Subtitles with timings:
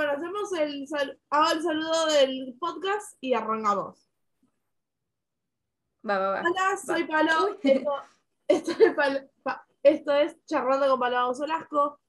[0.00, 4.08] Bueno, hacemos el, sal- hago el saludo del podcast y arrancamos.
[6.08, 6.40] Va, va, va.
[6.40, 7.58] Hola, soy Palo.
[7.62, 7.92] Esto,
[8.48, 12.00] esto es Palo- Pa- esto es Charlando con Paloma Solasco.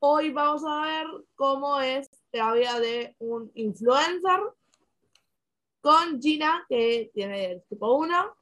[0.00, 1.06] Hoy vamos a ver
[1.36, 4.40] cómo es la vida de un influencer
[5.80, 8.36] con Gina, que tiene el tipo 1.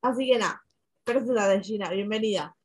[0.00, 0.60] Así que nada,
[1.04, 2.56] preséntate Gina, bienvenida.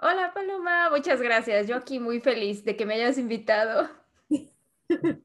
[0.00, 1.66] Hola Paloma, muchas gracias.
[1.66, 3.97] Yo aquí muy feliz de que me hayas invitado.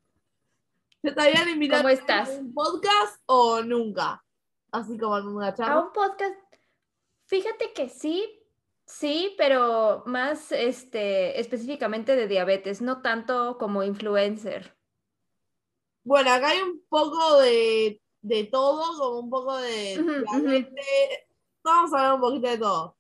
[1.02, 2.30] ¿Te habían invitado ¿Cómo estás?
[2.30, 4.24] a un podcast o nunca?
[4.72, 5.80] Así como en una A charla.
[5.82, 6.36] un podcast.
[7.26, 8.40] Fíjate que sí,
[8.86, 14.76] sí, pero más este, específicamente de diabetes, no tanto como influencer.
[16.04, 20.84] Bueno, acá hay un poco de, de todo, como un poco de diabetes.
[21.64, 22.98] Vamos a hablar un poquito de todo.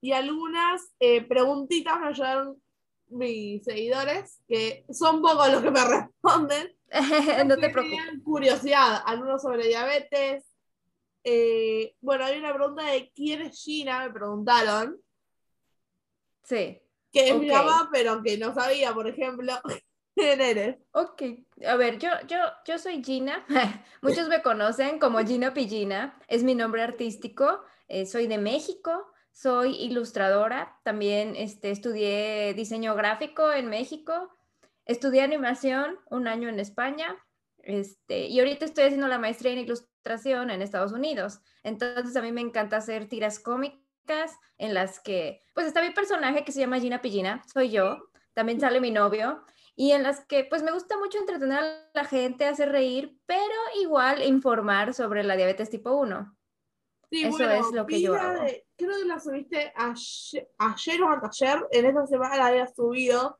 [0.00, 2.62] Y algunas eh, preguntitas me llegaron
[3.14, 6.76] mis seguidores, que son pocos los que me responden.
[7.46, 7.74] no te preocupes.
[7.98, 10.44] tenían curiosidad, algunos sobre diabetes.
[11.24, 15.00] Eh, bueno, hay una pregunta de quién es Gina, me preguntaron,
[16.42, 16.80] Sí.
[17.12, 19.52] que es mi mamá, pero que no sabía, por ejemplo,
[20.14, 20.76] quién eres.
[20.92, 21.22] Ok,
[21.66, 23.46] a ver, yo, yo, yo soy Gina,
[24.02, 29.74] muchos me conocen como Gina Pillina, es mi nombre artístico, eh, soy de México, soy
[29.82, 34.30] ilustradora, también este, estudié diseño gráfico en México,
[34.86, 37.16] estudié animación un año en España,
[37.58, 42.30] este, y ahorita estoy haciendo la maestría en ilustración en Estados Unidos, entonces a mí
[42.30, 46.78] me encanta hacer tiras cómicas en las que, pues está mi personaje que se llama
[46.78, 50.96] Gina Pillina, soy yo, también sale mi novio, y en las que pues me gusta
[50.96, 56.36] mucho entretener a la gente, hacer reír, pero igual informar sobre la diabetes tipo 1.
[57.14, 58.42] Sí, Eso bueno, es lo que yo la hago.
[58.42, 63.38] de- creo que la subiste ayer, ayer o anteayer, en esta semana la había subido,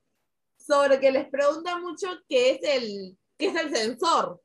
[0.57, 4.41] sobre que les preguntan mucho qué es el, qué es el sensor.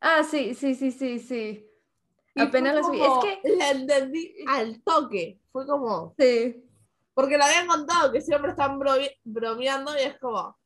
[0.00, 1.66] Ah, sí, sí, sí, sí, sí.
[2.34, 3.00] Y Apenas la subí.
[3.00, 5.40] Es que, La entendí al toque.
[5.50, 6.14] Fue como.
[6.18, 6.62] sí,
[7.14, 10.58] Porque le habían contado que siempre están bro- bromeando y es como.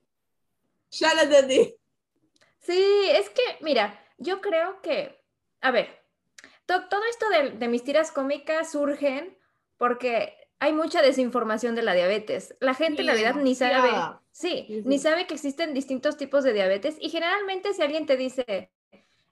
[0.90, 1.72] Ya lo entendí.
[2.58, 5.24] sí, es que, mira, yo creo que,
[5.60, 6.01] a ver,
[6.80, 9.36] to- todo esto de, de mis tiras cómicas surgen
[9.76, 12.54] porque hay mucha desinformación de la diabetes.
[12.60, 13.90] La gente en Sí, realidad ni sabe,
[14.30, 18.16] sí, Sí, ni sabe que existen distintos tipos de diabetes y generalmente si alguien te
[18.16, 18.70] dice,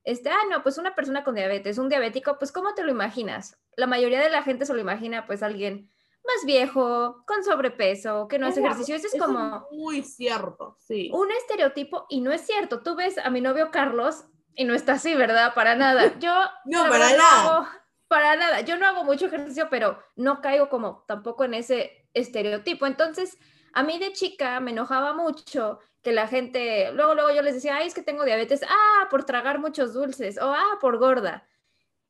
[0.05, 3.56] este, ah, no, pues una persona con diabetes, un diabético, pues ¿cómo te lo imaginas?
[3.77, 5.91] La mayoría de la gente se lo imagina pues alguien
[6.25, 8.95] más viejo, con sobrepeso, que no hace la- ejercicio.
[8.97, 11.11] Eso es eso como muy cierto, sí.
[11.15, 12.83] un estereotipo y no es cierto.
[12.83, 14.25] Tú ves a mi novio Carlos
[14.55, 15.55] y no está así, ¿verdad?
[15.55, 16.12] Para nada.
[16.19, 16.33] Yo
[16.65, 17.56] No, para verdad, nada.
[17.59, 17.69] hago-
[18.09, 18.61] para nada.
[18.62, 22.87] Yo no hago mucho ejercicio, pero no caigo como tampoco en ese estereotipo.
[22.87, 23.38] Entonces,
[23.72, 27.77] a mí de chica me enojaba mucho que la gente, luego, luego yo les decía,
[27.77, 31.47] ay, es que tengo diabetes, ah, por tragar muchos dulces, o ah, por gorda.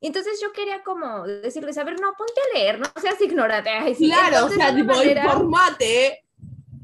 [0.00, 3.68] Entonces yo quería como decirles, a ver, no, ponte a leer, no seas ignorante.
[3.68, 4.06] Ay, sí.
[4.08, 6.24] claro, o sea, tipo, manera- informate.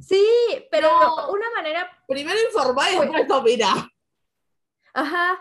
[0.06, 0.26] Sí,
[0.70, 1.30] pero No.
[1.30, 3.76] una manera Primero informar y después opinar.
[4.92, 5.38] Ajá.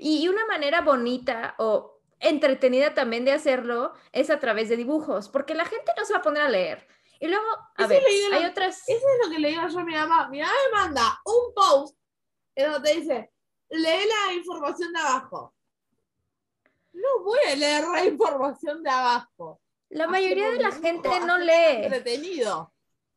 [0.00, 5.54] Y una manera bonita o entretenida también de hacerlo es a través de dibujos, porque
[5.54, 6.86] la gente no se va a poner a leer.
[7.20, 7.44] Y luego,
[7.76, 8.88] a Eso ver, hay otras.
[8.88, 10.28] Eso es lo que le digo yo a mi mamá.
[10.28, 11.98] Mi mamá me manda un post
[12.54, 13.32] en donde dice,
[13.70, 15.52] lee la información de abajo.
[16.92, 19.60] No voy a leer la información de abajo.
[19.88, 21.82] La mayoría de la gente no lee.
[21.84, 22.72] Entretenido.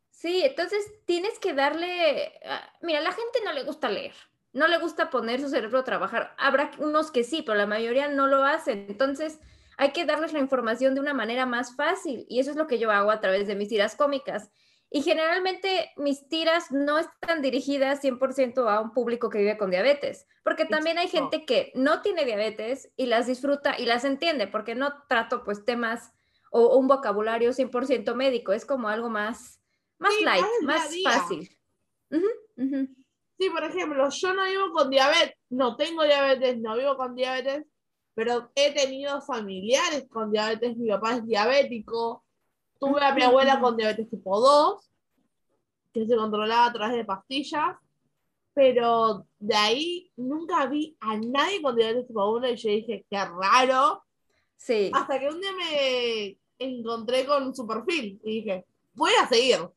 [0.10, 2.40] Sí, entonces tienes que darle.
[2.46, 4.16] ah, Mira, a la gente no le gusta leer.
[4.54, 6.36] No le gusta poner su cerebro a trabajar.
[6.38, 8.86] Habrá unos que sí, pero la mayoría no lo hacen.
[8.90, 9.40] Entonces,
[9.78, 12.26] hay que darles la información de una manera más fácil.
[12.30, 14.52] Y eso es lo que yo hago a través de mis tiras cómicas.
[14.94, 20.28] Y generalmente mis tiras no están dirigidas 100% a un público que vive con diabetes,
[20.44, 24.76] porque también hay gente que no tiene diabetes y las disfruta y las entiende, porque
[24.76, 26.12] no trato pues temas
[26.52, 29.62] o, un vocabulario 100% médico, es como algo más,
[29.98, 31.22] más Sí, light, más del día a más día.
[31.22, 31.58] fácil.
[33.42, 37.66] Sí, por ejemplo, yo no vivo con diabetes, no tengo diabetes, no vivo con diabetes,
[38.14, 40.78] pero he tenido familiares con diabetes.
[40.78, 42.24] Mi papá es diabético.
[42.80, 44.92] Tuve a mi abuela con diabetes tipo 2,
[45.92, 47.78] que se controlaba a través de pastillas,
[48.54, 53.26] pero de ahí nunca vi a nadie con diabetes tipo 1 y yo dije, qué
[53.26, 54.04] raro.
[54.56, 59.68] Sí, Hasta que un día me encontré con su perfil y dije, voy a seguir.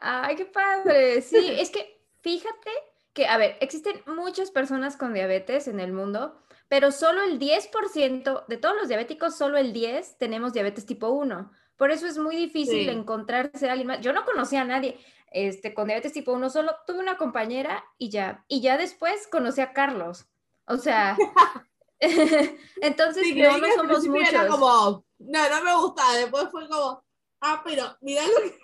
[0.00, 1.20] ay, qué padre.
[1.22, 2.70] Sí, es que fíjate
[3.12, 8.44] que, a ver, existen muchas personas con diabetes en el mundo, pero solo el 10%
[8.46, 11.50] de todos los diabéticos, solo el 10 tenemos diabetes tipo 1.
[11.76, 12.90] Por eso es muy difícil Sí.
[12.90, 14.00] encontrarse a alguien más.
[14.00, 14.98] Yo no conocía a nadie.
[15.30, 18.44] este, con diabetes tipo 1, solo tuve una compañera y ya.
[18.48, 20.26] Y ya después conocí a Carlos.
[20.66, 21.18] O sea,
[22.80, 24.46] entonces no, no somos muchos.
[24.46, 26.14] como, no, no me gusta.
[26.14, 27.04] Después fue como,
[27.40, 28.58] ah, pero mira lo que...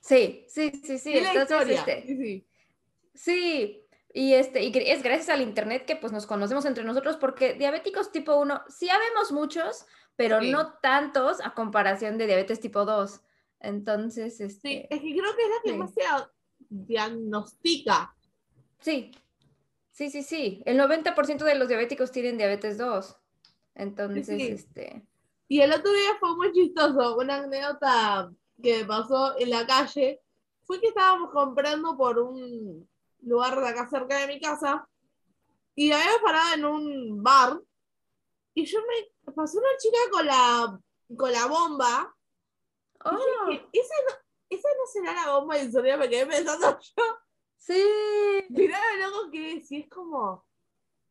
[0.00, 1.16] Sí, sí, sí, sí.
[1.34, 2.48] Entonces, este, sí, sí.
[3.14, 7.54] Sí, y, este, y es gracias al Internet que pues nos conocemos entre nosotros porque
[7.54, 13.20] diabéticos tipo 1 sí habemos muchos, pero no tantos a comparación de diabetes tipo 2.
[13.58, 14.68] Entonces, este...
[14.68, 16.02] Sí, es que creo que es la que más se
[16.68, 18.14] diagnostica.
[18.78, 19.10] Sí,
[19.90, 20.62] sí, sí, sí.
[20.64, 23.16] El 90% de los diabéticos tienen diabetes 2.
[23.74, 25.04] Entonces, este...
[25.48, 28.32] Y el otro día fue muy chistoso, una anécdota
[28.62, 30.20] que pasó en la calle,
[30.62, 32.88] fue que estábamos comprando por un
[33.24, 34.88] lugar de acá cerca de mi casa,
[35.74, 37.60] y habíamos parado en un bar,
[38.54, 40.80] y yo me pasó una chica con la,
[41.16, 42.14] con la bomba.
[43.04, 43.50] Oh.
[43.50, 44.16] ¿esa, no,
[44.48, 47.04] esa no será la bomba de insulina, me quedé pensando yo.
[47.56, 47.82] Sí.
[48.50, 50.44] Mirá loco que si es como,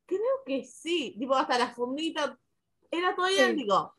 [0.05, 2.37] creo que sí, tipo hasta la fundita,
[2.91, 3.95] era todo idéntico.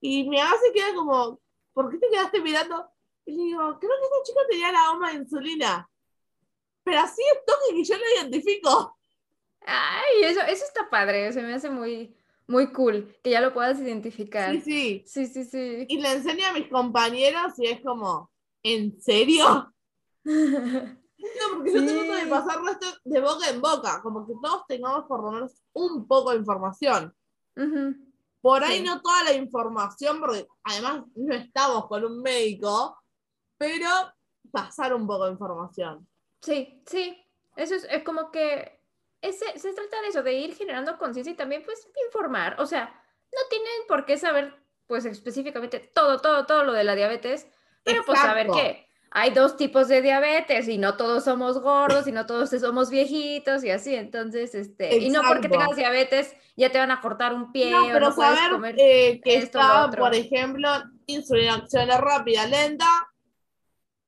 [0.00, 1.40] Y mi mamá se queda como,
[1.72, 2.88] ¿por qué te quedaste mirando?
[3.26, 5.90] Y le digo, creo que esta chica tenía la bomba de insulina.
[6.88, 8.98] Pero así es toque que yo lo identifico.
[9.60, 13.78] Ay, eso, eso está padre, se me hace muy, muy cool que ya lo puedas
[13.78, 14.50] identificar.
[14.52, 15.04] Sí, sí.
[15.06, 15.84] Sí, sí, sí.
[15.86, 18.30] Y le enseño a mis compañeros y es como,
[18.62, 19.70] ¿en serio?
[20.24, 25.04] No, porque yo tengo de pasar esto de boca en boca, como que todos tengamos
[25.04, 27.14] por lo menos un poco de información.
[28.40, 32.96] Por ahí no toda la información, porque además no estamos con un médico,
[33.58, 33.90] pero
[34.50, 36.08] pasar un poco de información.
[36.40, 37.24] Sí, sí.
[37.56, 38.80] Eso es, es como que
[39.20, 42.56] ese, se trata de eso, de ir generando conciencia y también pues informar.
[42.60, 42.84] O sea,
[43.32, 44.54] no tienen por qué saber
[44.86, 47.46] pues específicamente todo, todo, todo lo de la diabetes,
[47.84, 52.12] pero pues saber que hay dos tipos de diabetes y no todos somos gordos y
[52.12, 56.78] no todos somos viejitos y así, entonces, este, y no porque tengas diabetes ya te
[56.78, 60.68] van a cortar un pie no, pero saber comer eh, que está, por ejemplo,
[61.06, 62.86] insulina acción rápida, lenta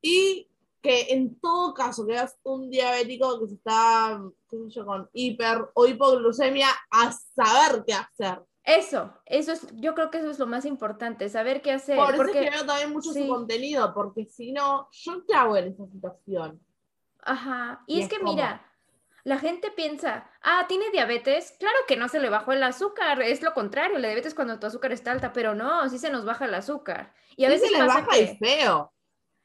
[0.02, 0.49] y
[0.82, 5.08] que en todo caso que veas un diabético que se está, qué sé yo, con
[5.12, 8.42] hiper o hipoglucemia, a saber qué hacer.
[8.62, 11.96] Eso, eso es, yo creo que eso es lo más importante, saber qué hacer.
[11.96, 15.34] Por eso porque, es que veo también mucho su contenido, porque si no, yo qué
[15.34, 16.60] hago en esa situación.
[17.22, 18.66] Ajá, y, es, que mira,
[19.24, 23.42] la gente piensa, ah, tiene diabetes, claro que no se le bajó el azúcar, es
[23.42, 26.46] lo contrario, la diabetes cuando tu azúcar está alta, pero no, sí se nos baja
[26.46, 27.12] el azúcar.
[27.36, 28.92] Y a veces se le baja y feo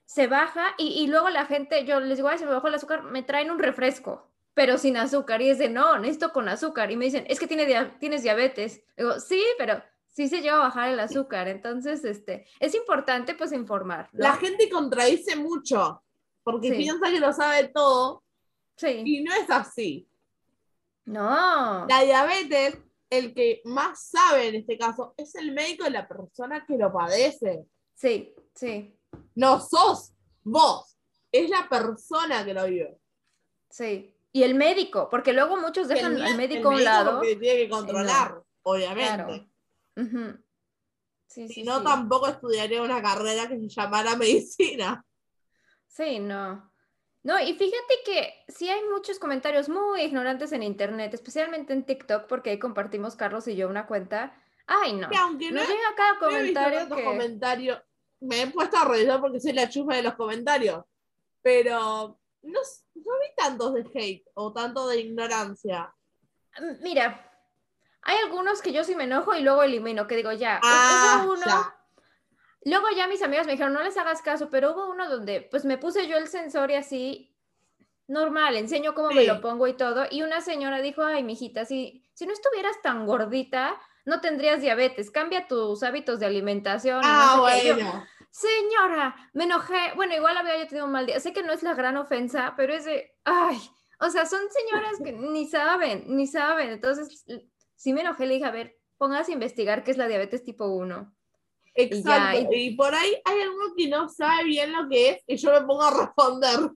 [0.06, 3.04] se baja y, luego la gente, yo les digo, ay, se me bajó el azúcar,
[3.04, 5.42] me traen un refresco, pero sin azúcar.
[5.42, 6.92] Y es de, no, necesito con azúcar.
[6.92, 7.66] Y me dicen, es que tiene
[8.00, 8.84] tienes diabetes.
[8.96, 11.48] Digo, sí, pero sí se llega a bajar el azúcar.
[11.48, 14.10] Entonces, este, es importante pues informar.
[14.13, 16.04] La gente contradice mucho,
[16.44, 18.24] porque piensa que lo sabe todo.
[18.78, 19.02] Sí.
[19.06, 20.07] Y no es así.
[21.06, 21.86] No.
[21.88, 22.78] La diabetes,
[23.10, 26.94] el que más sabe en este caso, es el médico de la persona que lo
[26.94, 27.66] padece.
[27.94, 28.94] Sí, sí.
[29.36, 30.98] No sos vos,
[31.32, 32.98] es la persona que lo vive.
[33.70, 34.14] Sí.
[34.32, 37.12] Y el médico, porque luego muchos dejan al médico a un lado.
[37.18, 39.50] Porque tiene que controlar, obviamente.
[41.28, 45.06] si no, tampoco estudiaría una carrera que se llamara medicina.
[45.88, 46.72] Sí, no.
[47.24, 52.28] No, y fíjate que sí hay muchos comentarios muy ignorantes en internet, especialmente en TikTok,
[52.28, 54.40] porque ahí compartimos Carlos y yo una cuenta.
[54.68, 55.09] Ay, no.
[55.09, 57.04] Que aunque no, llega cada comentario que...
[57.04, 57.83] comentario
[58.19, 60.84] me he puesto a revisar porque soy la chufa de los comentarios,
[61.42, 62.60] pero no,
[62.95, 65.94] no vi tantos de hate o tanto de ignorancia.
[66.81, 67.31] Mira,
[68.02, 71.74] hay algunos que yo sí me enojo y luego elimino, que digo, ya, ah, uno.
[72.64, 75.66] Luego ya mis amigas me dijeron, no les hagas caso, pero hubo uno donde pues
[75.66, 77.36] me puse yo el sensor y así,
[78.07, 82.04] normal, enseño cómo me lo pongo y todo, y una señora dijo, ay, mijita, si,
[82.14, 87.02] si no estuvieras tan gordita, no tendrías diabetes, cambia tus hábitos de alimentación.
[87.04, 88.06] Ah, bueno.
[88.30, 89.94] Señora, me enojé.
[89.95, 91.19] Bueno, igual había yo tenido un mal día.
[91.19, 93.57] Sé que no es la gran ofensa, pero es de, ay,
[94.00, 96.69] o sea, son señoras que ni saben, ni saben.
[96.69, 97.26] Entonces,
[97.76, 100.66] sí me enojé, le dije, a ver, póngase a investigar qué es la diabetes tipo
[100.68, 101.16] 1.
[101.76, 102.50] Exacto.
[102.52, 105.62] Y, por ahí hay alguno que no sabe bien lo que es y yo me
[105.62, 106.71] pongo a responder.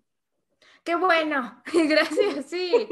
[0.83, 2.87] Qué bueno, gracias, sí.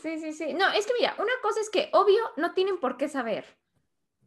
[0.00, 0.54] Sí, sí, sí.
[0.54, 3.44] No, es que mira, una cosa es que obvio no tienen por qué saber.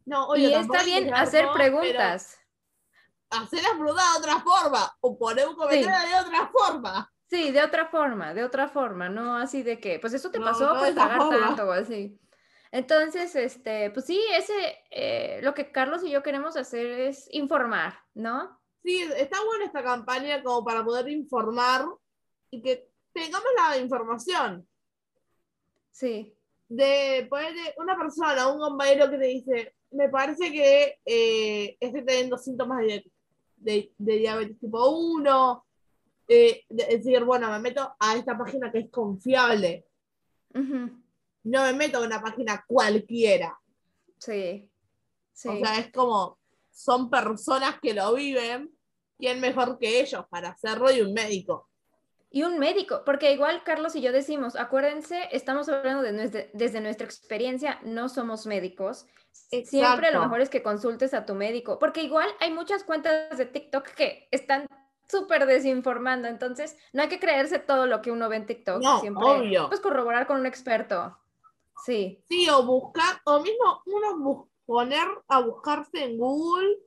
[0.06, 2.38] No, y está bien hacer preguntas.
[3.28, 7.12] Hacer la pregunta de otra forma o poner un comentario de otra forma.
[7.28, 10.68] Sí, de otra forma, de otra forma, no así de que, pues eso te pasó
[10.78, 12.18] por pagar tanto o así.
[12.70, 17.98] Entonces, este, pues sí, ese, eh, lo que Carlos y yo queremos hacer es informar,
[18.14, 18.60] ¿no?
[18.82, 21.84] Sí, está buena esta campaña como para poder informar
[22.50, 24.68] y que tengamos la información.
[25.90, 26.36] Sí.
[26.68, 32.36] De ponerle una persona, un compañero que te dice, me parece que eh, estoy teniendo
[32.38, 33.10] síntomas de,
[33.56, 35.64] de- de diabetes tipo 1.
[36.28, 39.86] eh, de- decir, bueno, me meto a esta página que es confiable.
[41.44, 43.56] No me meto a una página cualquiera.
[44.18, 44.68] Sí.
[45.32, 45.48] Sí.
[45.48, 46.38] O sea, es como,
[46.72, 48.72] son personas que lo viven.
[49.18, 51.68] ¿Quién mejor que ellos para hacerlo y un médico?
[52.30, 56.80] Y un médico, porque igual Carlos y yo decimos, acuérdense, estamos hablando de nuestra- desde
[56.80, 59.06] nuestra experiencia, no somos médicos.
[59.32, 60.20] Siempre lo Exacto.
[60.20, 64.28] mejor es que consultes a tu médico, porque igual hay muchas cuentas de TikTok que
[64.32, 64.66] están
[65.08, 69.00] súper desinformando, entonces no hay que creerse todo lo que uno ve en TikTok, No,
[69.00, 69.68] siempre obvio.
[69.68, 71.16] pues corroborar con un experto.
[71.84, 76.78] Sí, Sí, o buscar, o mismo uno bus- poner a buscarse en Google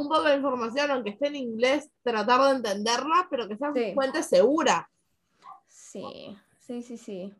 [0.00, 3.92] un poco de información, aunque esté en inglés, tratar de entenderla, pero que sea Sí.
[3.94, 4.90] fuente segura.
[5.68, 7.32] sí, sí, sí, sí.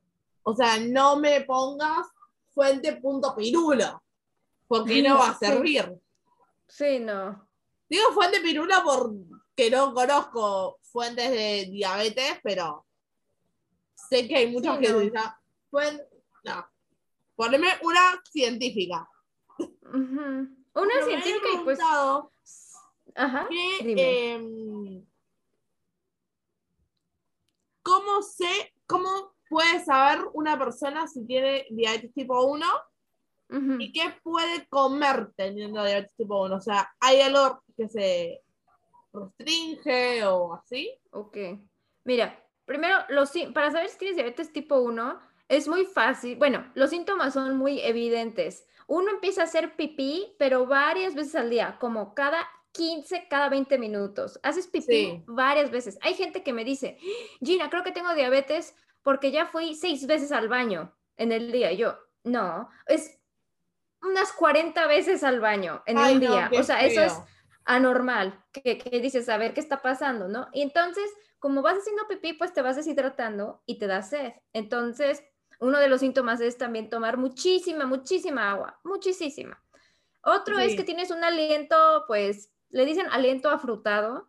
[0.42, 2.06] O sea, no me pongas
[2.54, 4.02] fuente punto pirulo,
[4.68, 5.92] porque no va a servir.
[6.68, 7.48] Sí, no.
[7.88, 12.84] Digo fuente pirulo porque no conozco fuentes de diabetes, pero
[13.94, 14.98] sé que hay muchos Sí, que no.
[14.98, 15.20] dicen,
[15.70, 16.06] "Fuen-
[16.44, 16.66] no.
[17.36, 19.08] Poneme una científica.
[19.92, 21.78] Una Pero científica y pues,
[23.14, 24.32] ajá, que, dime.
[24.32, 25.06] em,
[27.82, 32.66] ¿Cómo sé, cómo puede saber una persona si tiene diabetes tipo 1
[33.50, 33.76] Ujú.
[33.78, 36.56] y qué puede comer teniendo diabetes tipo 1?
[36.56, 38.40] O sea, ¿hay algo que se
[39.12, 40.98] restringe o así?
[41.10, 41.36] Ok.
[42.04, 46.38] Mira, primero, los, para saber si tienes diabetes tipo 1, es muy fácil.
[46.38, 48.66] Bueno, los síntomas son muy evidentes.
[48.86, 53.78] Uno empieza a hacer pipí, pero varias veces al día, como cada 15, cada 20
[53.78, 54.38] minutos.
[54.42, 55.22] Haces pipí Sí.
[55.26, 55.98] varias veces.
[56.02, 56.98] Hay gente que me dice,
[57.40, 61.72] Gina, creo que tengo diabetes porque ya fui seis veces al baño en el día.
[61.72, 63.18] Y yo, no, es
[64.02, 66.50] unas 40 veces al baño en Ay, un no, día.
[66.58, 67.14] o sea, eso es
[67.64, 70.48] anormal, que, que dices, a ver qué está pasando, ¿no?
[70.52, 74.32] Y entonces, como vas haciendo pipí, pues te vas deshidratando y te da sed.
[74.52, 75.22] Entonces,
[75.60, 79.62] uno de los síntomas es también tomar muchísima, muchísima agua, muchísima.
[80.22, 84.28] Otro es que tienes un aliento, pues, le dicen aliento afrutado.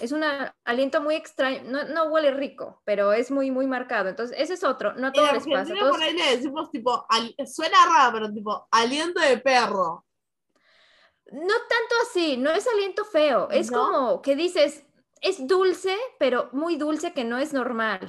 [0.00, 0.24] Es un
[0.64, 4.08] aliento muy extraño, no, no huele rico, pero es muy, muy marcado.
[4.08, 5.74] Entonces, ese es otro, no a todos les pasa.
[5.74, 10.06] Todos- por ahí le decimos tipo, al- suena raro, pero tipo, aliento de perro.
[11.30, 13.78] No tanto así, no es aliento feo, es ¿No?
[13.78, 14.84] como que dices,
[15.20, 18.00] es dulce, pero muy dulce que no es normal.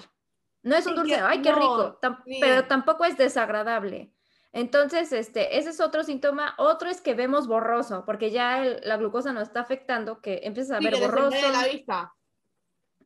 [0.62, 4.13] No es un dulce, ay, qué no, rico, tam- pero tampoco es desagradable.
[4.54, 6.54] Entonces, este, ese es otro síntoma.
[6.60, 10.78] Otro es que vemos borroso, porque ya el- la glucosa nos está afectando, que empiezas
[10.78, 11.36] a Sí, ver borroso.
[11.52, 12.14] la vista.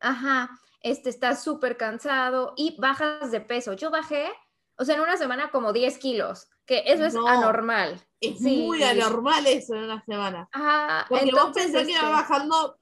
[0.00, 0.50] Ajá,
[0.82, 3.72] este, estás súper cansado y bajas de peso.
[3.72, 4.28] Yo bajé,
[4.76, 7.26] o sea, en una semana como 10 kilos, que eso es No.
[7.26, 7.98] anormal.
[8.20, 8.58] Es Sí.
[8.66, 10.48] muy anormal eso en una semana.
[10.52, 12.78] Ajá, Porque vos entonces, pensás que va este, bajando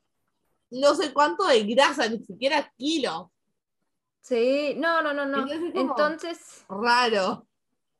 [0.70, 3.28] no sé cuánto de grasa, ni siquiera kilos.
[4.20, 5.38] Sí, no, no, no, no.
[5.42, 7.46] Entonces Entonces, Raro.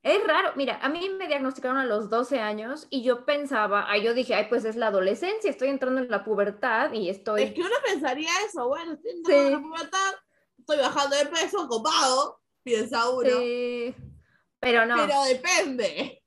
[0.07, 0.53] Es raro.
[0.55, 4.35] Mira, a mí me diagnosticaron a los 12 años y yo pensaba, ay, yo dije,
[4.35, 7.43] ay, pues es la adolescencia, estoy entrando en la pubertad y estoy...
[7.43, 10.15] Es que uno pensaría eso, bueno, estoy entrando en la pubertad,
[10.59, 13.29] estoy bajando de peso, copado, piensa uno.
[13.29, 13.95] Sí,
[14.61, 14.95] pero no.
[14.95, 16.23] Pero depende.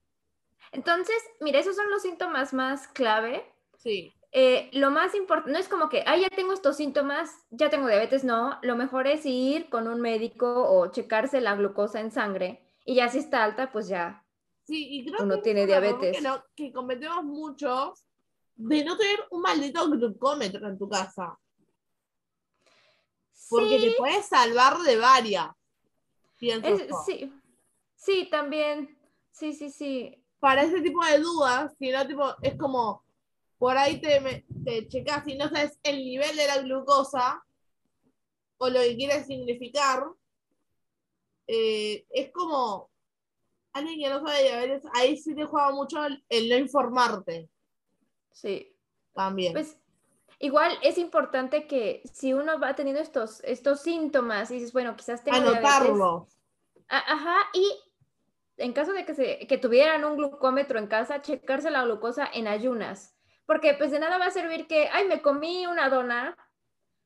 [0.73, 3.45] Entonces, mira, esos son los síntomas más clave.
[3.77, 4.13] Sí.
[4.33, 7.87] Eh, lo más importante, no es como que, ay, ya tengo estos síntomas, ya tengo
[7.87, 8.59] diabetes, no.
[8.61, 12.68] Lo mejor es ir con un médico o checarse la glucosa en sangre.
[12.89, 14.25] Y ya si está alta, pues ya.
[14.65, 16.17] Sí, y creo Uno que tiene diabetes.
[16.17, 18.03] Que, no- que cometemos muchos
[18.55, 21.37] de no tener un maldito glucómetro en tu casa.
[23.47, 25.49] Porque Sí, te puedes salvar de varias.
[26.41, 27.31] Es- sí,
[27.95, 28.97] sí, también.
[29.29, 30.23] Sí, sí, sí.
[30.39, 33.03] Para ese tipo de dudas, si no, tipo, es como
[33.59, 37.43] por ahí te, te checas y no sabes el nivel de la glucosa
[38.57, 40.07] o lo que quiere significar.
[41.51, 42.91] Eh, es como
[43.73, 47.49] alguien que no sabe diabetes, ahí sí te juega mucho el, el no informarte
[48.31, 48.75] Sí.
[49.13, 49.53] también.
[49.53, 49.77] Pues
[50.37, 55.23] igual es importante que si uno va teniendo estos, estos síntomas y dices, bueno, quizás
[55.23, 56.27] tengo diabetes, Anotarlo.
[56.87, 57.67] A- Ajá, y
[58.57, 62.47] en caso de que, se, que tuvieran un glucómetro en casa, checarse la glucosa en
[62.47, 63.15] ayunas.
[63.45, 66.37] Porque pues de nada va a servir que, ay, me comí una dona,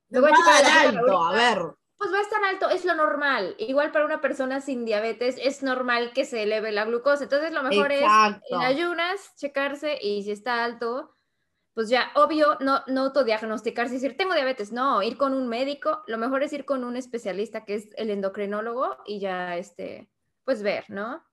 [0.10, 1.76] voy a checar alto, a ver.
[2.04, 3.56] Pues va a estar alto, es lo normal.
[3.58, 7.24] Igual para una persona sin diabetes es normal que se eleve la glucosa.
[7.24, 8.46] Entonces lo mejor es Exacto.
[8.50, 11.16] en ayunas checarse y si está alto,
[11.74, 16.04] pues ya, obvio, no, no autodiagnosticarse y decir, tengo diabetes, no, ir con un médico,
[16.08, 20.10] lo mejor es ir con un especialista que es el endocrinólogo y ya, este,
[20.44, 21.24] pues ver, ¿no?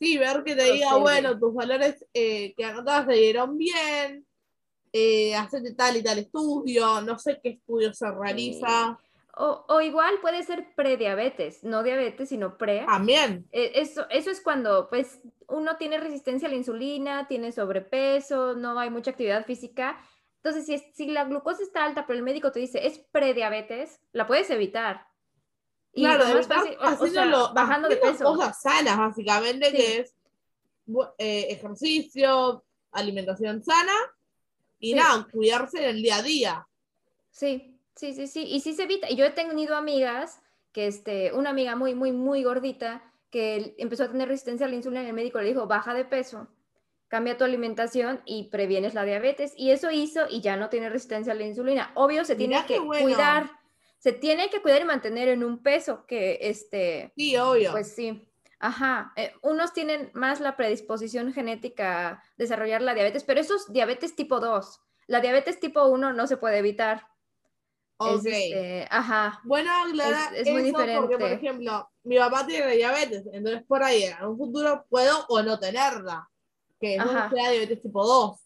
[0.00, 4.26] Sí, ver que te diga, bueno, tus valores eh, que anotas se dieron bien,
[4.92, 8.98] eh, hacerte tal y tal estudio, no sé qué estudio se realiza.
[9.36, 12.84] O, igual puede ser prediabetes, no diabetes, sino pre.
[12.86, 13.48] También.
[13.50, 18.78] E, eso, eso es cuando pues uno tiene resistencia a la insulina, tiene sobrepeso, no
[18.78, 19.98] hay mucha actividad física.
[20.36, 24.26] Entonces, si, si la glucosa está alta, pero el médico te dice es prediabetes, la
[24.26, 25.08] puedes evitar.
[25.92, 26.76] Y claro, más fácil,
[27.54, 28.24] bajando de peso.
[28.24, 30.14] Cosas sanas, básicamente, que es
[31.18, 33.92] eh, ejercicio, alimentación sana
[34.78, 36.68] y nada, cuidarse en el día a día.
[37.30, 39.10] Sí, Sí, sí, sí, y sí se evita.
[39.10, 40.40] Y yo he tenido amigas,
[40.72, 44.76] que este, una amiga muy, muy, muy gordita, que empezó a tener resistencia a la
[44.76, 46.48] insulina y el médico le dijo, baja de peso,
[47.08, 49.54] cambia tu alimentación y previenes la diabetes.
[49.56, 51.92] Y eso hizo y ya no tiene resistencia a la insulina.
[51.94, 53.50] Obvio, se tiene que cuidar,
[53.98, 57.12] se tiene que cuidar y mantener en un peso que, este...
[57.16, 57.72] Sí, obvio.
[57.72, 58.28] Pues sí.
[58.58, 63.72] Ajá, eh, unos tienen más la predisposición genética a desarrollar la diabetes, pero eso es
[63.72, 64.80] diabetes tipo 2.
[65.06, 67.06] La diabetes tipo 1 no se puede evitar.
[67.96, 68.26] Ok.
[68.26, 69.40] Este, ajá.
[69.44, 71.00] Bueno, Clara, es, muy diferente.
[71.00, 75.42] porque, por ejemplo, mi papá tiene diabetes, entonces por ahí en un futuro puedo o
[75.42, 76.28] no tenerla,
[76.80, 78.40] que no sea diabetes tipo 2.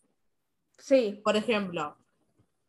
[0.79, 1.21] Sí.
[1.25, 1.97] Por ejemplo.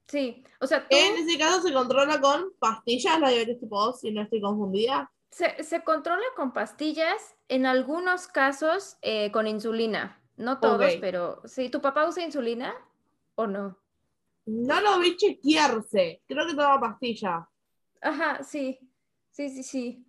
[0.08, 4.12] Sí, o sea, En ese caso se controla con pastillas la diabetes tipo 2, si
[4.12, 5.12] no estoy confundida.
[5.30, 10.20] Se, se controla con pastillas, en algunos casos eh, con insulina.
[10.38, 11.70] No todos, pero sí.
[11.70, 12.74] ¿Tu papá usa insulina
[13.36, 13.78] o no?
[14.50, 16.22] No lo vi chequearse.
[16.28, 17.48] Creo que toma pastilla.
[18.02, 18.80] Ajá, sí.
[19.30, 20.06] Sí, sí, sí.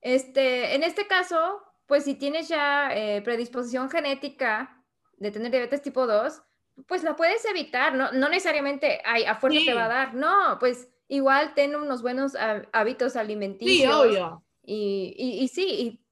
[0.00, 4.82] Este, en este caso, pues si tienes ya eh, predisposición genética
[5.16, 6.42] de tener diabetes tipo 2,
[6.86, 10.58] pues la puedes evitar, no, no necesariamente ay, a fuerza te va a dar, no,
[10.58, 12.32] pues igual ten unos buenos
[12.72, 13.78] hábitos alimenticios.
[13.78, 14.44] Sí, obvio.
[14.64, 16.06] Y, y, y, sí, y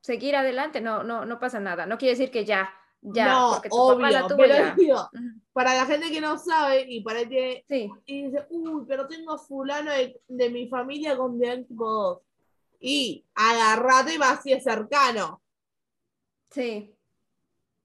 [0.00, 1.86] seguir adelante, no, no, no pasa nada.
[1.86, 5.10] No quiere decir que ya ya, no, obvio, pero
[5.52, 7.64] para la gente que no sabe y para que
[8.04, 12.18] y dice, uy, pero tengo fulano de, mi familia con diabetes tipo 2.
[12.80, 15.42] Y agarrate más si es cercano.
[16.50, 16.94] Sí.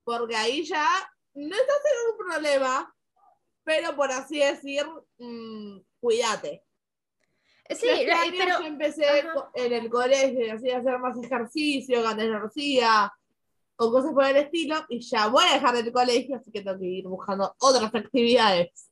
[0.03, 0.85] Porque ahí ya
[1.33, 2.95] no estás en un problema,
[3.63, 4.85] pero por así decir,
[5.17, 6.63] mmm, cuídate.
[7.69, 8.59] Sí, este pero...
[8.59, 9.05] yo empecé
[9.55, 13.11] en el colegio, así hacer más ejercicio, ganar energía,
[13.77, 16.79] o cosas por el estilo, y ya voy a dejar el colegio, así que tengo
[16.79, 18.89] que ir buscando otras actividades.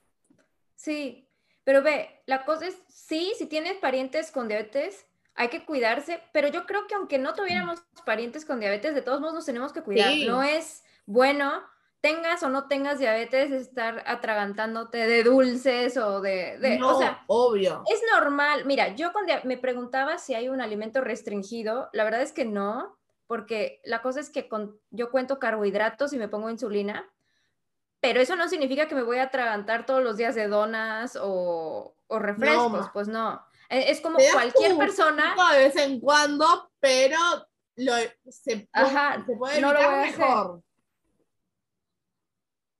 [0.76, 1.28] Sí,
[1.64, 6.48] pero ve, la cosa es, sí, si tienes parientes con diabetes, hay que cuidarse, pero
[6.50, 9.82] yo creo que aunque no tuviéramos parientes con diabetes, de todos modos nos tenemos que
[9.82, 10.14] cuidar.
[10.28, 11.64] No es bueno,
[12.02, 16.78] tengas o no tengas diabetes, estar atragantándote de dulces o de...
[16.80, 17.84] no, obvio.
[17.92, 18.66] Es normal.
[18.66, 23.00] Mira, yo cuando me preguntaba si hay un alimento restringido, la verdad es que no
[23.28, 27.12] porque la cosa es que con, yo cuento carbohidratos y me pongo insulina,
[28.00, 31.96] pero eso no significa que me voy a atragantar todos los días de donas o,
[32.10, 33.44] refrescos, pues no.
[33.70, 35.36] E, es como cualquier persona.
[35.54, 37.18] De vez en cuando, pero
[37.76, 37.94] lo,
[38.30, 38.70] se,
[39.38, 40.64] puede no mejor.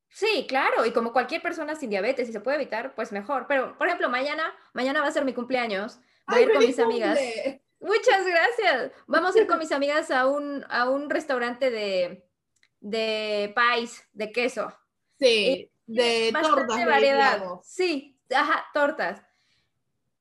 [0.10, 3.46] Sí, claro, y como cualquier persona sin diabetes, y se puede evitar, pues mejor.
[3.48, 6.00] Pero, por ejemplo, mañana, mañana va a ser mi cumpleaños.
[6.28, 7.18] Voy a ir con mis amigas.
[7.84, 8.92] Muchas gracias.
[9.08, 12.26] Vamos a ir con mis amigas a un, a un restaurante de,
[12.80, 14.74] de pais, de queso.
[15.20, 16.78] Sí, de tortas.
[16.78, 17.44] De variedad.
[17.64, 19.22] Sí, ajá, tortas.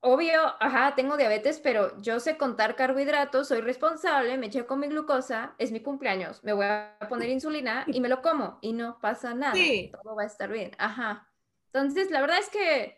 [0.05, 4.87] Obvio, ajá, tengo diabetes, pero yo sé contar carbohidratos, soy responsable, me eché con mi
[4.87, 8.99] glucosa, es mi cumpleaños, me voy a poner insulina y me lo como y no
[8.99, 9.53] pasa nada.
[9.53, 9.93] Sí.
[10.03, 10.71] Todo va a estar bien.
[10.77, 11.31] Ajá.
[11.71, 12.97] Entonces, la verdad es que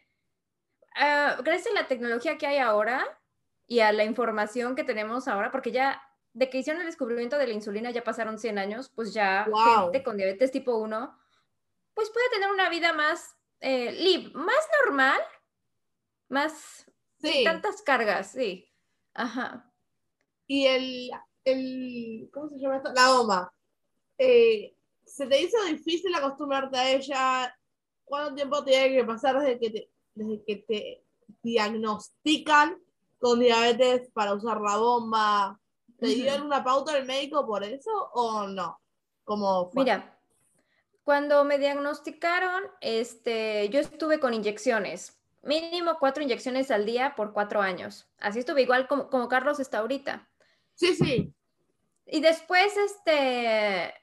[0.96, 3.06] uh, gracias a la tecnología que hay ahora,
[3.68, 6.02] y a la información que tenemos ahora, porque ya
[6.34, 9.48] de que hicieron el descubrimiento de la insulina ya pasaron 100 años, pues ya
[9.84, 11.18] gente con diabetes tipo 1,
[11.94, 15.20] pues puede tener una vida más, eh, más normal,
[16.28, 18.70] más sin tantas cargas, sí.
[19.14, 19.72] Ajá.
[20.46, 21.12] Y el,
[21.46, 22.92] el ¿cómo se llama esto?
[22.94, 23.52] La OMA.
[24.18, 24.76] Eh,
[25.06, 27.58] ¿Se te hizo difícil acostumbrarte a ella?
[28.04, 31.04] ¿Cuánto tiempo tiene que pasar desde que te, desde que te
[31.42, 32.78] diagnostican
[33.20, 35.60] con diabetes para usar la bomba.
[36.00, 38.80] ¿Te dieron una pauta del médico por eso o no?
[39.24, 40.20] ¿Cómo Mira,
[41.04, 47.62] cuando me diagnosticaron, este, yo estuve con inyecciones, mínimo cuatro inyecciones al día por cuatro
[47.62, 48.08] años.
[48.20, 50.28] Así estuve igual como, como Carlos está ahorita.
[50.74, 51.34] Sí, sí.
[52.08, 53.94] Y después, este,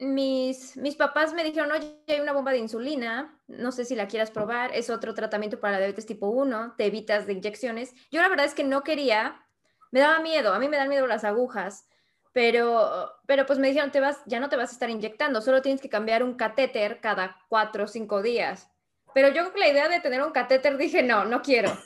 [0.00, 4.08] mis, mis papás me dijeron, oye, hay una bomba de insulina, no sé si la
[4.08, 7.92] quieras probar, es otro tratamiento para la diabetes tipo 1, te evitas de inyecciones.
[8.10, 9.46] Yo la verdad es que no quería,
[9.90, 11.86] me daba miedo, a mí me dan miedo las agujas,
[12.32, 15.60] pero, pero pues me dijeron, te vas, ya no te vas a estar inyectando, solo
[15.60, 18.70] tienes que cambiar un catéter cada cuatro o cinco días.
[19.12, 21.76] Pero yo con la idea de tener un catéter dije, no, no quiero.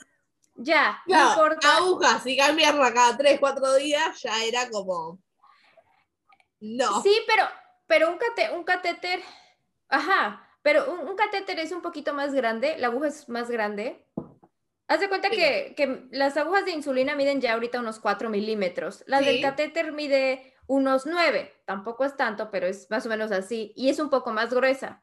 [0.56, 1.78] Ya, no importa.
[1.78, 5.18] Agujas, si cambiarla cada tres, cuatro días, ya era como...
[6.60, 7.02] No.
[7.02, 7.44] Sí, pero
[7.86, 8.18] pero un,
[8.56, 9.20] un catéter,
[9.88, 14.06] ajá, pero un, catéter es un poquito más grande, la aguja es más grande.
[14.88, 19.04] Haz de cuenta que, que, las agujas de insulina miden ya ahorita unos 4 milímetros.
[19.06, 21.52] La del catéter mide unos 9.
[21.64, 23.72] Tampoco es tanto, pero es más o menos así.
[23.76, 25.02] Y es un poco más gruesa.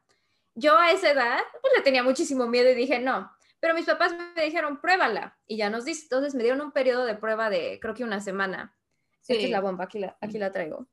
[0.54, 3.30] Yo a esa edad, pues le tenía muchísimo miedo y dije, no.
[3.60, 5.38] Pero mis papás me dijeron, pruébala.
[5.46, 6.02] Y ya nos dice.
[6.04, 8.76] Entonces me dieron un periodo de prueba de, creo que una semana.
[9.20, 9.34] Sí.
[9.34, 10.88] Esta es la bomba, aquí la, aquí la traigo.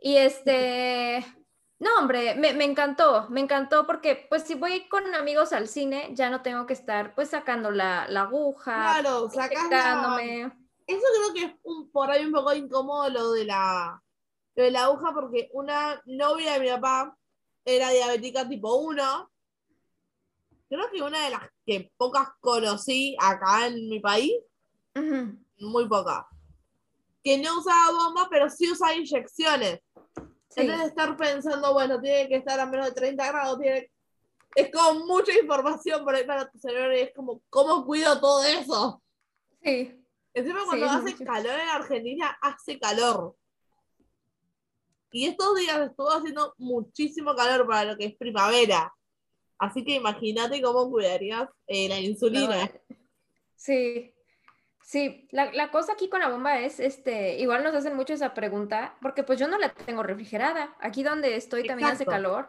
[0.00, 1.24] Y este,
[1.80, 6.30] no, hombre, me, encantó, me encantó porque pues si voy con amigos al cine, ya
[6.30, 10.52] no tengo que estar pues sacando la, aguja, claro, sacándome.
[10.86, 14.02] Eso creo que es un, por ahí un poco incómodo lo de la,
[14.54, 17.16] de la aguja porque una novia de mi papá
[17.64, 19.30] era diabética tipo 1.
[20.68, 24.32] Creo que una de las que pocas conocí acá en mi país.
[25.60, 26.28] Muy poca
[27.22, 29.80] que no usaba bomba, pero sí usaba inyecciones.
[30.48, 30.62] Sí.
[30.62, 33.90] En vez de estar pensando, bueno, tiene que estar a menos de 30 grados, tiene...
[34.54, 38.42] es como mucha información por ahí para tu cerebro y es como, ¿cómo cuido todo
[38.44, 39.02] eso?
[39.62, 39.94] Sí.
[40.34, 43.36] Encima cuando hace calor en Argentina, hace calor.
[45.10, 48.94] Y estos días estuvo haciendo muchísimo calor para lo que es primavera.
[49.58, 52.70] Así que imagínate cómo cuidarías eh, la insulina.
[53.56, 54.14] Sí,
[54.88, 58.96] Sí, la, cosa aquí con la bomba es, este, igual nos hacen mucho esa pregunta,
[59.02, 60.74] porque pues yo no la tengo refrigerada.
[60.80, 62.48] Aquí donde estoy también hace calor.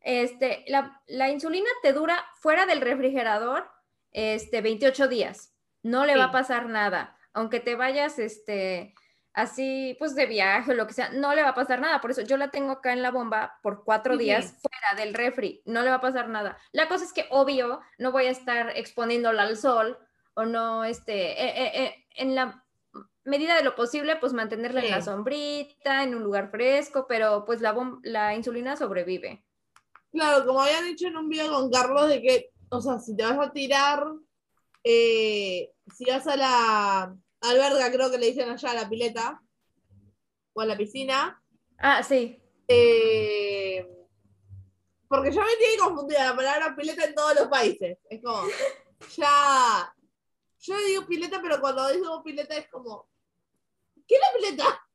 [0.00, 3.68] Este, la, insulina te dura fuera del refrigerador,
[4.12, 5.56] este, 28 días.
[5.82, 7.16] No le va a pasar nada.
[7.32, 8.94] Aunque te vayas, este,
[9.32, 12.00] así, pues de viaje o lo que sea, no le va a pasar nada.
[12.00, 15.62] Por eso yo la tengo acá en la bomba por cuatro días fuera del refri.
[15.64, 16.56] No le va a pasar nada.
[16.70, 19.98] La cosa es que, obvio, no voy a estar exponiéndola al sol
[20.34, 22.64] o no, este, eh, eh, eh, en la
[23.24, 27.60] medida de lo posible, pues mantenerla en la sombrita, en un lugar fresco, pero pues
[27.60, 29.44] la, la insulina sobrevive.
[30.10, 33.22] Claro, como había dicho en un video con Carlos, de que, o sea, si te
[33.22, 34.04] vas a tirar,
[34.84, 39.40] si vas a la alberga, creo que le dicen allá, a la pileta,
[40.54, 41.42] o a la piscina.
[41.78, 42.38] Ah, sí.
[45.08, 47.98] porque yo me tiene confundida la palabra pileta en todos los países.
[48.10, 48.42] Es como,
[49.16, 49.94] ya,
[50.62, 53.08] yo le digo pileta, pero cuando digo pileta es como,
[54.06, 54.88] ¿qué es la pileta?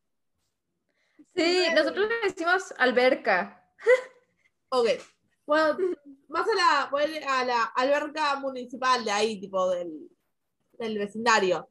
[1.36, 3.70] Sí, nosotros le decimos alberca.
[4.70, 4.88] Ok.
[5.46, 5.78] Bueno,
[6.28, 10.10] vas a la, a la alberca municipal de ahí, tipo del,
[10.74, 11.70] del vecindario.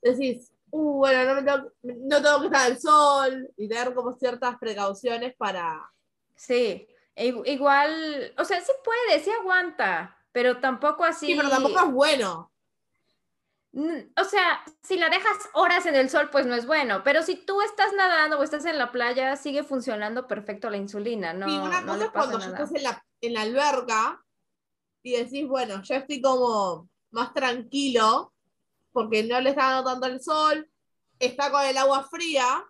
[0.00, 4.56] Decís, uh, bueno, no, tengo, no tengo que estar al sol y tener como ciertas
[4.58, 5.90] precauciones para...
[6.36, 11.26] Sí, e igual, o sea, sí puede, sí aguanta, pero tampoco así.
[11.26, 12.52] Sí, pero tampoco es bueno.
[13.72, 17.36] O sea, si la dejas horas en el sol, pues no es bueno, pero si
[17.36, 21.46] tú estás nadando o estás en la playa, sigue funcionando perfecto la insulina, ¿no?
[21.46, 24.24] Sí, una cosa es cuando estás en la, en la alberca
[25.02, 28.32] y decís, bueno, ya estoy como más tranquilo
[28.92, 30.68] porque no le está dando tanto el sol,
[31.18, 32.64] está con el agua fría.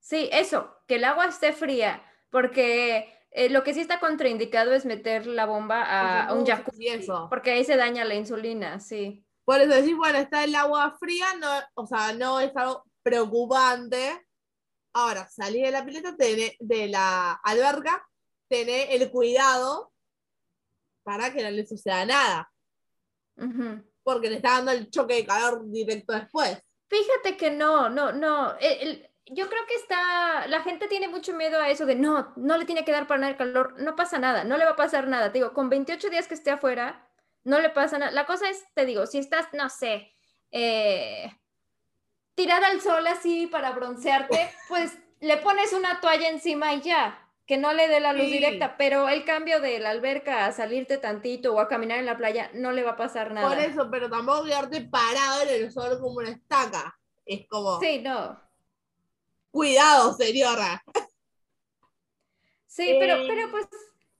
[0.00, 4.84] Sí, eso, que el agua esté fría, porque eh, lo que sí está contraindicado es
[4.84, 9.23] meter la bomba a, a un jacuzzi, porque ahí se daña la insulina, sí.
[9.44, 14.26] Por eso decís, bueno, está el agua fría, no, o sea, no es algo preocupante.
[14.94, 18.06] Ahora, salir de la pileta, de la alberca,
[18.48, 19.92] tener el cuidado
[21.02, 22.50] para que no le suceda nada.
[24.02, 26.58] Porque le está dando el choque de calor directo después.
[26.88, 28.52] Fíjate que no, no, no.
[29.26, 32.64] yo creo que está, la gente tiene mucho miedo a eso de no, no le
[32.64, 35.08] tiene que dar para nada el calor, no pasa nada, no le va a pasar
[35.08, 35.32] nada.
[35.32, 37.03] Te digo, con 28 días que esté afuera,
[37.44, 38.12] no le pasa nada.
[38.12, 40.12] La cosa es, te digo, si estás, no sé,
[40.50, 41.30] eh,
[42.34, 47.58] tirada al sol así para broncearte, pues le pones una toalla encima y ya, que
[47.58, 51.54] no le dé la luz directa, pero el cambio de la alberca a salirte tantito
[51.54, 53.48] o a caminar en la playa no le va a pasar nada.
[53.48, 56.98] Por eso, pero tampoco quedarte parado en el sol como una estaca.
[57.26, 57.80] Es como.
[57.80, 58.40] Sí, no.
[59.50, 60.82] Cuidado, señora.
[62.66, 63.24] Sí, pero, eh.
[63.28, 63.66] pero pues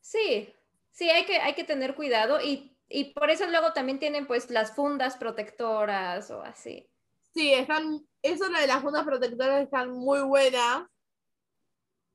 [0.00, 0.54] sí,
[0.92, 4.50] sí, hay que, hay que tener cuidado y y por eso luego también tienen pues
[4.50, 6.88] las fundas protectoras o así.
[7.32, 10.86] Sí, están, eso de las fundas protectoras están muy buenas.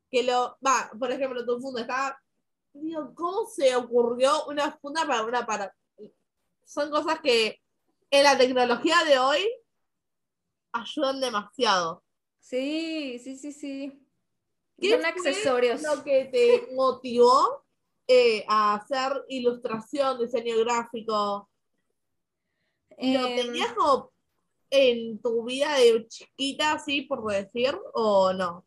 [0.10, 2.22] que lo, va, por ejemplo, tu funda está,
[2.74, 5.76] digo, ¿cómo se ocurrió una funda para una para?
[6.66, 7.60] Son cosas que
[8.12, 9.50] en la tecnología de hoy
[10.72, 12.04] ayudan demasiado.
[12.40, 14.08] Sí, sí, sí, sí.
[14.80, 15.82] ¿Qué Son fue accesorios.
[15.82, 17.66] Lo que te motivó
[18.12, 21.48] eh, a hacer ilustración, diseño gráfico,
[22.98, 24.12] ¿lo Em, tenías como
[24.72, 28.66] en tu vida de chiquita, así por decir, o no?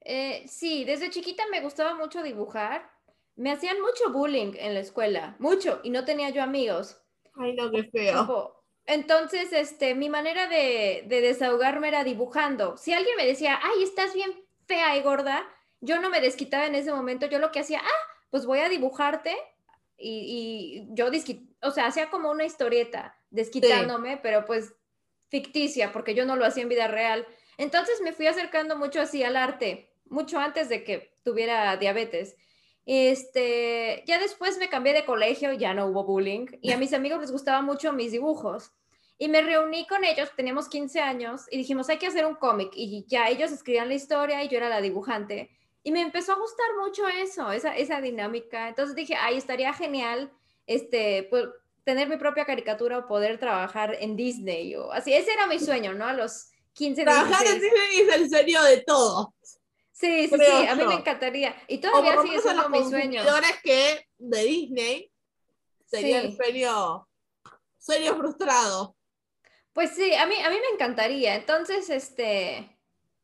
[0.00, 2.90] Eh, sí, desde chiquita me gustaba mucho dibujar.
[3.36, 7.00] Me hacían mucho bullying en la escuela, mucho, y no tenía yo amigos.
[7.34, 8.64] Ay, no, qué feo.
[8.84, 12.76] Entonces, este, mi manera de, de desahogarme era dibujando.
[12.76, 15.46] Si alguien me decía, ay, estás bien fea y gorda,
[15.80, 17.26] yo no me desquitaba en ese momento.
[17.26, 19.36] Yo lo que hacía, ah, pues voy a dibujarte.
[19.96, 21.10] Y, y yo,
[21.62, 24.72] o sea, hacía como una historieta desquitándome, pero pues
[25.28, 27.26] ficticia, porque yo no lo hacía en vida real.
[27.58, 32.36] Entonces me fui acercando mucho así al arte, mucho antes de que tuviera diabetes.
[32.86, 37.20] Este, ya después me cambié de colegio, ya no hubo bullying, y a mis amigos
[37.20, 38.72] les gustaban mucho mis dibujos.
[39.18, 42.70] Y me reuní con ellos, teníamos 15 años, y dijimos, hay que hacer un cómic.
[42.74, 45.50] Y ya ellos escribían la historia y yo era la dibujante.
[45.82, 48.68] Y me empezó a gustar mucho eso, esa, esa dinámica.
[48.68, 50.30] Entonces dije, ay, estaría genial
[50.66, 51.46] este, pues,
[51.84, 54.74] tener mi propia caricatura o poder trabajar en Disney.
[54.76, 56.06] O así, ese era mi sueño, ¿no?
[56.06, 57.62] A los 15, Trabajar en 16.
[57.62, 59.34] Disney es el sueño de todo.
[59.92, 61.54] Sí, sí, creo sí, a mí me encantaría.
[61.68, 63.22] Y todavía sigue siendo mi sueño.
[63.62, 65.12] que de Disney
[65.84, 66.26] sería Sí.
[66.28, 67.08] el sueño,
[67.78, 68.96] sueño frustrado.
[69.72, 71.34] Pues sí, a mí, a mí me encantaría.
[71.34, 72.78] Entonces, este,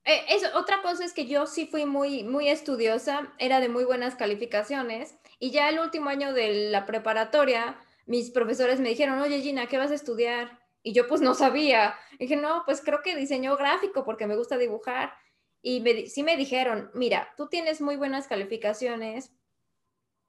[0.06, 3.84] eh, eso, otra cosa es que yo sí fui muy, muy estudiosa, era de muy
[3.84, 9.40] buenas calificaciones y ya el último año de la preparatoria, mis profesores me dijeron, oye
[9.40, 10.60] Gina, ¿qué vas a estudiar?
[10.82, 11.96] Y yo pues no sabía.
[12.20, 15.12] dije, no, pues creo que diseño gráfico porque me gusta dibujar.
[15.60, 19.32] Y me, sí me dijeron, mira, tú tienes muy buenas calificaciones,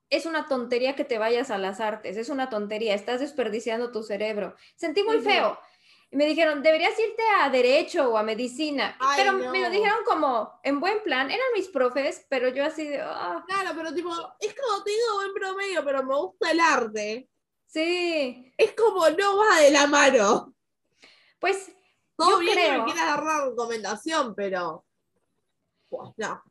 [0.09, 4.01] es una tontería que te vayas a las artes, es una tontería, estás desperdiciando tu
[4.03, 4.55] cerebro.
[4.75, 5.59] Sentí muy feo.
[6.09, 8.95] Y me dijeron, deberías irte a derecho o a medicina.
[8.99, 12.87] Ay, pero me lo dijeron como en buen plan, eran mis profes, pero yo así
[12.87, 17.29] de, "Ah, Claro, pero tipo, es como tengo buen promedio, pero me gusta el arte.
[17.65, 20.53] sí, Es como no va de la mano.
[21.39, 21.71] pues
[22.15, 22.79] Todo Yo bien que creo.
[22.79, 24.85] me quieras dar recomendación, pero.
[25.89, 26.41] Pues no.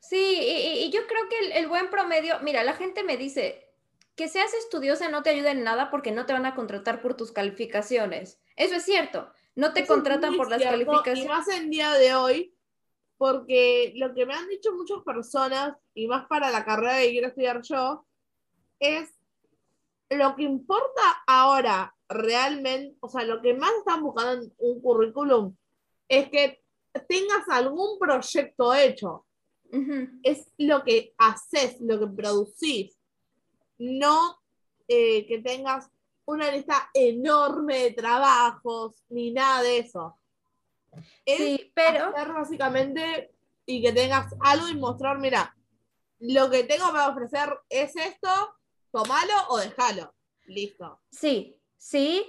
[0.00, 3.16] sí, y, y- y yo creo que el, el buen promedio, mira, la gente me
[3.16, 3.73] dice
[4.16, 7.14] que seas estudiosa no te ayuda en nada porque no te van a contratar por
[7.14, 8.40] tus calificaciones.
[8.56, 11.24] Eso es cierto, no te Eso contratan por las cierto, calificaciones.
[11.24, 12.54] Y más en día de hoy,
[13.16, 17.28] porque lo que me han dicho muchas personas, y más para la carrera que quiero
[17.28, 18.06] estudiar yo,
[18.78, 19.10] es
[20.10, 25.56] lo que importa ahora realmente, o sea, lo que más están buscando en un currículum
[26.08, 26.62] es que
[27.08, 29.26] tengas algún proyecto hecho.
[30.22, 32.93] Es lo que haces, lo que producís,
[33.78, 34.40] no
[34.88, 35.90] eh, que tengas
[36.26, 40.18] una lista enorme de trabajos, ni nada de eso.
[41.24, 42.06] Es Sí, pero...
[42.06, 43.34] hacer básicamente
[43.66, 45.56] y que tengas algo y mostrar, mira,
[46.18, 48.28] lo que tengo para ofrecer es esto,
[48.90, 50.14] tomalo o déjalo.
[50.46, 51.00] Listo.
[51.10, 52.26] Sí, sí,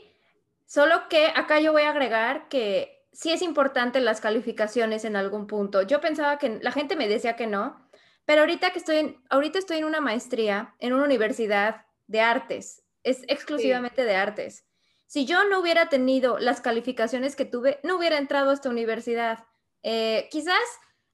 [0.65, 5.47] solo que acá yo voy a agregar que sí es importante las calificaciones en algún
[5.47, 5.81] punto.
[5.81, 7.84] Yo pensaba que la gente me decía que no,
[8.25, 12.83] pero ahorita que estoy en, ahorita estoy en una maestría en una universidad de artes,
[13.03, 14.65] es exclusivamente de artes.
[15.07, 19.45] Si yo no hubiera tenido las calificaciones que tuve, no hubiera entrado a esta universidad.
[19.83, 20.59] Eh, quizás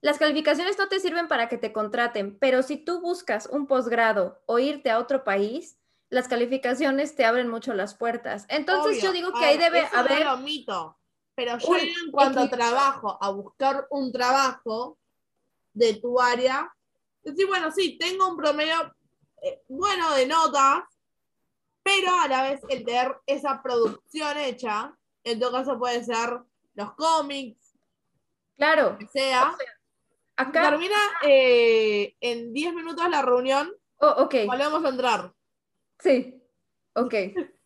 [0.01, 4.41] las calificaciones no te sirven para que te contraten, pero si tú buscas un posgrado
[4.45, 5.77] o irte a otro país,
[6.09, 8.45] las calificaciones te abren mucho las puertas.
[8.49, 9.03] Entonces Obvio.
[9.03, 10.25] yo digo que ahí debe eso no haber...
[10.25, 10.97] lo omito,
[11.35, 12.57] pero yo en cuanto equilibrio.
[12.69, 14.97] trabajo, a buscar un trabajo
[15.73, 16.73] de tu área,
[17.23, 18.93] decir, bueno, sí, tengo un promedio
[19.41, 20.83] eh, bueno de notas,
[21.83, 26.39] pero a la vez el tener esa producción hecha, en todo caso puede ser
[26.75, 27.59] los cómics,
[28.57, 29.55] Claro, que sea.
[30.35, 30.69] acá...
[30.69, 35.33] Termina eh, en 10 minutos la reunión, Oh, ok, volvemos a entrar.
[35.99, 36.41] sí,
[36.93, 37.13] ok.